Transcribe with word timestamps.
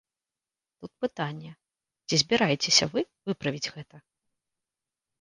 Тут 0.85 0.91
пытанне, 1.05 1.51
ці 2.07 2.21
збіраецеся 2.23 2.85
вы 2.97 3.07
выправіць 3.31 3.71
гэта? 3.79 4.07